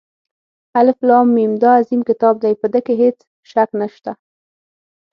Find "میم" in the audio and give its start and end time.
1.35-1.53